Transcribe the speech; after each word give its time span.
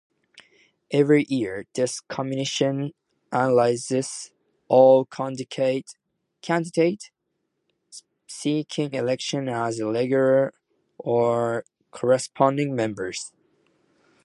Every 0.89 1.27
year, 1.29 1.67
this 1.75 1.99
Commission 1.99 2.91
analyzes 3.31 4.31
all 4.67 5.05
candidates 5.05 5.93
seeking 8.27 8.93
election 8.95 9.47
as 9.47 9.79
regular 9.79 10.55
or 10.97 11.65
corresponding 11.91 12.75
members. 12.75 13.31